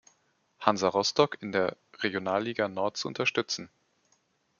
Hansa 0.59 0.87
Rostock 0.87 1.37
in 1.43 1.51
der 1.51 1.77
Regionalliga 1.99 2.67
Nord 2.67 2.97
zu 2.97 3.07
unterstützen. 3.07 3.69